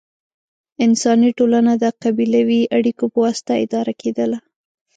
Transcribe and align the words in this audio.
انساني 0.85 1.29
ټولنه 1.37 1.71
د 1.83 1.85
قبیلوي 2.03 2.61
اړیکو 2.77 3.05
په 3.13 3.17
واسطه 3.25 3.53
اداره 3.65 3.93
کېدله. 4.01 4.37